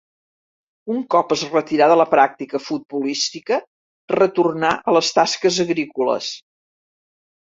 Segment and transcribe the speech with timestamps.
[0.91, 3.59] Un cop es retirà de la pràctica futbolística
[4.15, 6.31] retornà a les tasques agrícoles.